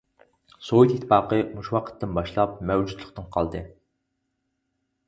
سوۋېت 0.67 0.93
ئىتتىپاقى 0.95 1.39
مۇشۇ 1.57 1.75
ۋاقىتتىن 1.77 2.17
باشلاپ 2.17 2.57
مەۋجۇتلۇقتىن 2.71 3.31
قالدى. 3.39 3.65